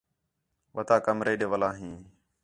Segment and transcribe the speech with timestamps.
[0.75, 1.97] وَتا کمرے ݙے وَلا ہیں